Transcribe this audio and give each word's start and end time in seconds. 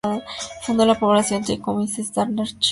Fundó 0.63 0.83
la 0.83 0.97
publicación 0.99 1.43
"The 1.43 1.53
Economist" 1.53 1.99
y 1.99 2.01
el 2.01 2.07
Standard 2.07 2.47
Chartered 2.47 2.55
Bank. 2.55 2.67